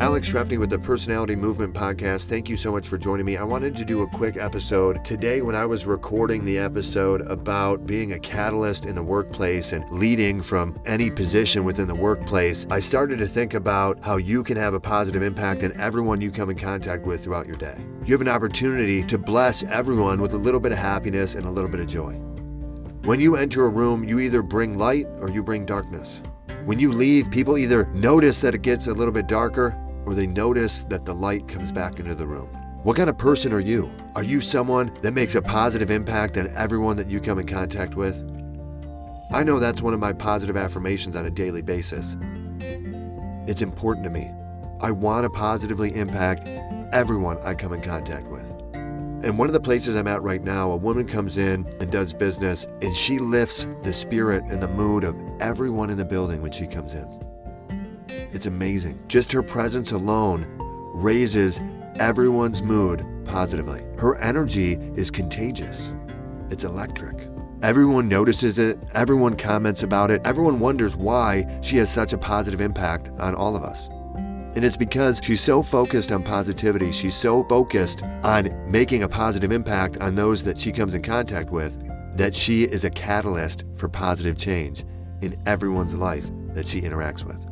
[0.00, 2.26] Alex Trefney with the Personality Movement Podcast.
[2.26, 3.36] Thank you so much for joining me.
[3.36, 7.84] I wanted to do a quick episode today when I was recording the episode about
[7.84, 12.64] being a catalyst in the workplace and leading from any position within the workplace.
[12.70, 16.30] I started to think about how you can have a positive impact on everyone you
[16.30, 17.76] come in contact with throughout your day.
[18.06, 21.50] You have an opportunity to bless everyone with a little bit of happiness and a
[21.50, 22.12] little bit of joy.
[23.02, 26.22] When you enter a room, you either bring light or you bring darkness.
[26.66, 29.76] When you leave, people either notice that it gets a little bit darker
[30.08, 32.48] or they notice that the light comes back into the room.
[32.82, 33.92] What kind of person are you?
[34.14, 37.94] Are you someone that makes a positive impact on everyone that you come in contact
[37.94, 38.16] with?
[39.30, 42.16] I know that's one of my positive affirmations on a daily basis.
[43.46, 44.30] It's important to me.
[44.80, 46.48] I want to positively impact
[46.94, 48.48] everyone I come in contact with.
[48.72, 52.14] And one of the places I'm at right now, a woman comes in and does
[52.14, 56.52] business, and she lifts the spirit and the mood of everyone in the building when
[56.52, 57.27] she comes in.
[58.32, 59.02] It's amazing.
[59.08, 60.46] Just her presence alone
[60.94, 61.60] raises
[61.96, 63.82] everyone's mood positively.
[63.96, 65.90] Her energy is contagious,
[66.50, 67.28] it's electric.
[67.62, 72.60] Everyone notices it, everyone comments about it, everyone wonders why she has such a positive
[72.60, 73.88] impact on all of us.
[74.54, 79.52] And it's because she's so focused on positivity, she's so focused on making a positive
[79.52, 81.78] impact on those that she comes in contact with,
[82.16, 84.84] that she is a catalyst for positive change
[85.22, 87.47] in everyone's life that she interacts with.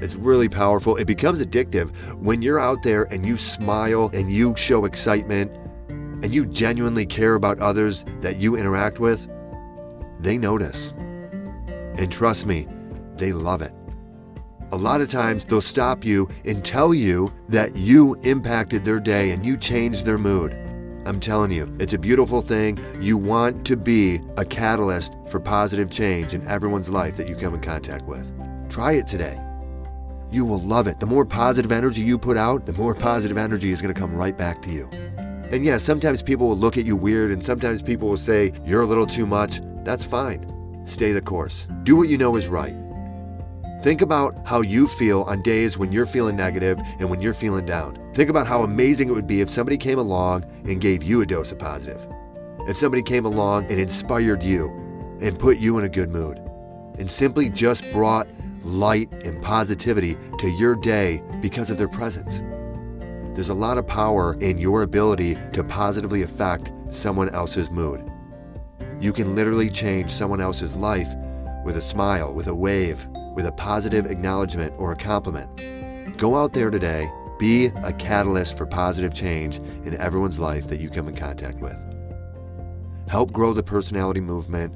[0.00, 0.96] It's really powerful.
[0.96, 5.50] It becomes addictive when you're out there and you smile and you show excitement
[5.88, 9.28] and you genuinely care about others that you interact with.
[10.20, 10.92] They notice.
[11.68, 12.68] And trust me,
[13.16, 13.72] they love it.
[14.70, 19.30] A lot of times they'll stop you and tell you that you impacted their day
[19.30, 20.52] and you changed their mood.
[21.06, 22.78] I'm telling you, it's a beautiful thing.
[23.00, 27.54] You want to be a catalyst for positive change in everyone's life that you come
[27.54, 28.30] in contact with.
[28.68, 29.40] Try it today.
[30.30, 31.00] You will love it.
[31.00, 34.14] The more positive energy you put out, the more positive energy is going to come
[34.14, 34.88] right back to you.
[35.50, 38.82] And yeah, sometimes people will look at you weird and sometimes people will say, You're
[38.82, 39.60] a little too much.
[39.84, 40.84] That's fine.
[40.84, 41.66] Stay the course.
[41.84, 42.76] Do what you know is right.
[43.82, 47.64] Think about how you feel on days when you're feeling negative and when you're feeling
[47.64, 47.96] down.
[48.12, 51.26] Think about how amazing it would be if somebody came along and gave you a
[51.26, 52.04] dose of positive.
[52.66, 54.68] If somebody came along and inspired you
[55.22, 56.38] and put you in a good mood
[56.98, 58.26] and simply just brought
[58.68, 62.40] light and positivity to your day because of their presence.
[63.34, 68.02] There's a lot of power in your ability to positively affect someone else's mood.
[69.00, 71.08] You can literally change someone else's life
[71.64, 75.48] with a smile, with a wave, with a positive acknowledgement or a compliment.
[76.18, 77.08] Go out there today,
[77.38, 81.78] be a catalyst for positive change in everyone's life that you come in contact with.
[83.06, 84.74] Help grow the personality movement.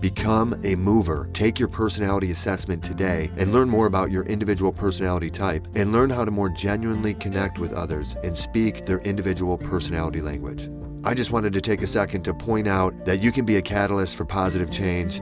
[0.00, 1.30] Become a mover.
[1.32, 6.10] Take your personality assessment today and learn more about your individual personality type and learn
[6.10, 10.68] how to more genuinely connect with others and speak their individual personality language.
[11.02, 13.62] I just wanted to take a second to point out that you can be a
[13.62, 15.20] catalyst for positive change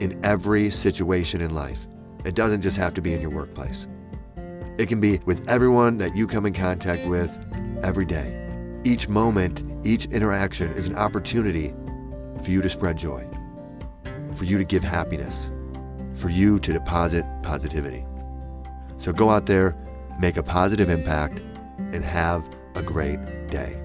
[0.00, 1.86] in every situation in life.
[2.24, 3.86] It doesn't just have to be in your workplace.
[4.78, 7.36] It can be with everyone that you come in contact with
[7.82, 8.34] every day.
[8.84, 11.74] Each moment, each interaction is an opportunity
[12.42, 13.28] for you to spread joy,
[14.38, 15.50] for you to give happiness,
[16.14, 18.06] for you to deposit positivity.
[18.96, 19.76] So go out there,
[20.20, 21.40] make a positive impact,
[21.78, 23.18] and have a great
[23.48, 23.76] day.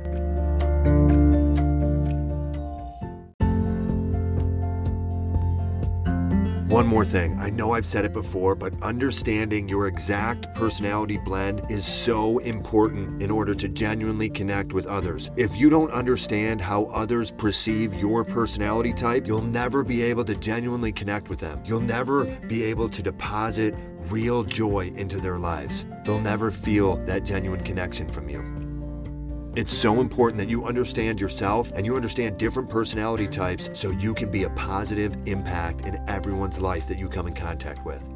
[6.74, 7.38] One more thing.
[7.40, 13.22] I know I've said it before, but understanding your exact personality blend is so important
[13.22, 15.30] in order to genuinely connect with others.
[15.38, 20.34] If you don't understand how others perceive your personality type, you'll never be able to
[20.34, 21.62] genuinely connect with them.
[21.64, 23.76] You'll never be able to deposit
[24.10, 25.86] real joy into their lives.
[26.04, 28.63] They'll never feel that genuine connection from you.
[29.56, 34.16] It's so important that you understand yourself and you understand different personality types so you
[34.16, 38.10] can be a positive impact in everyone's life that you come in contact with.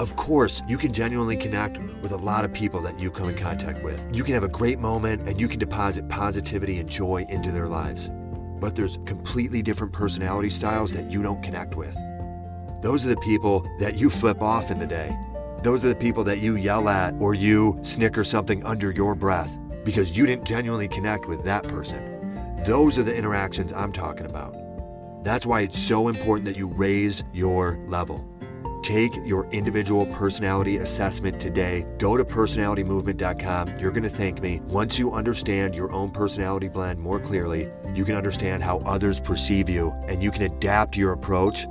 [0.00, 3.36] Of course, you can genuinely connect with a lot of people that you come in
[3.36, 4.04] contact with.
[4.12, 7.68] You can have a great moment and you can deposit positivity and joy into their
[7.68, 8.10] lives.
[8.58, 11.96] But there's completely different personality styles that you don't connect with.
[12.82, 15.16] Those are the people that you flip off in the day.
[15.62, 19.56] Those are the people that you yell at or you snicker something under your breath
[19.84, 22.10] because you didn't genuinely connect with that person.
[22.64, 24.54] Those are the interactions I'm talking about.
[25.22, 28.26] That's why it's so important that you raise your level.
[28.82, 31.86] Take your individual personality assessment today.
[31.98, 33.78] Go to personalitymovement.com.
[33.78, 34.60] You're going to thank me.
[34.64, 39.68] Once you understand your own personality blend more clearly, you can understand how others perceive
[39.68, 41.66] you and you can adapt your approach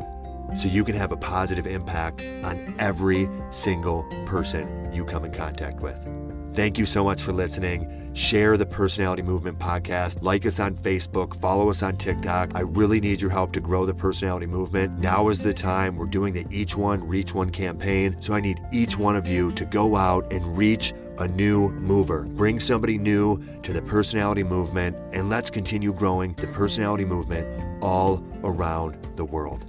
[0.56, 5.82] so you can have a positive impact on every single person you come in contact
[5.82, 6.08] with.
[6.54, 8.12] Thank you so much for listening.
[8.14, 10.22] Share the Personality Movement podcast.
[10.22, 11.40] Like us on Facebook.
[11.40, 12.52] Follow us on TikTok.
[12.56, 15.00] I really need your help to grow the personality movement.
[15.00, 15.96] Now is the time.
[15.96, 18.18] We're doing the Each One Reach One campaign.
[18.20, 22.24] So I need each one of you to go out and reach a new mover.
[22.24, 27.48] Bring somebody new to the personality movement, and let's continue growing the personality movement
[27.84, 29.66] all around the world.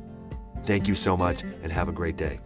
[0.62, 2.40] Thank you so much, and have a great day.